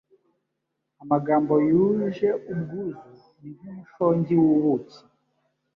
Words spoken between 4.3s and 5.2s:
w’ubuki